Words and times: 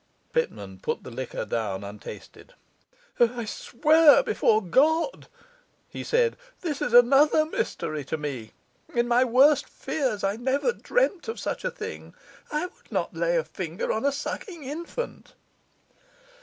Pitman 0.33 0.79
put 0.79 1.03
the 1.03 1.11
liquor 1.11 1.45
down 1.45 1.83
untasted. 1.83 2.55
'I 3.19 3.45
swear 3.45 4.23
before 4.23 4.59
God,' 4.63 5.27
he 5.89 6.03
said, 6.03 6.37
'this 6.61 6.81
is 6.81 6.91
another 6.91 7.45
mystery 7.45 8.03
to 8.05 8.17
me. 8.17 8.51
In 8.95 9.07
my 9.07 9.23
worst 9.23 9.69
fears 9.69 10.23
I 10.23 10.37
never 10.37 10.71
dreamed 10.73 11.29
of 11.29 11.39
such 11.39 11.63
a 11.63 11.69
thing. 11.69 12.15
I 12.51 12.65
would 12.65 12.91
not 12.91 13.13
lay 13.13 13.37
a 13.37 13.43
finger 13.43 13.93
on 13.93 14.03
a 14.03 14.11
sucking 14.11 14.63
infant. 14.63 15.35